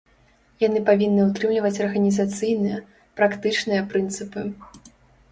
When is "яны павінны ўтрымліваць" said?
0.61-1.81